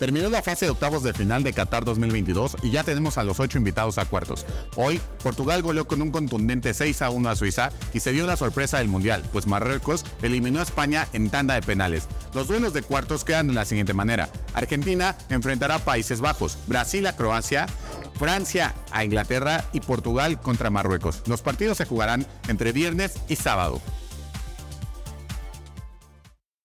[0.00, 3.38] Terminó la fase de octavos de final de Qatar 2022 y ya tenemos a los
[3.38, 4.46] ocho invitados a cuartos.
[4.74, 8.38] Hoy, Portugal goleó con un contundente 6 a 1 a Suiza y se dio la
[8.38, 12.08] sorpresa del Mundial, pues Marruecos eliminó a España en tanda de penales.
[12.32, 14.30] Los duelos de cuartos quedan de la siguiente manera.
[14.54, 17.66] Argentina enfrentará a Países Bajos, Brasil a Croacia,
[18.18, 21.20] Francia a Inglaterra y Portugal contra Marruecos.
[21.26, 23.82] Los partidos se jugarán entre viernes y sábado.